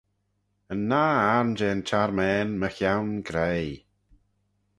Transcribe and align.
Yn 0.73 0.81
nah 0.89 1.15
ayrn 1.35 1.49
jeh'n 1.57 1.81
çharmane 1.87 2.53
mychione 2.61 3.17
graih. 3.27 3.77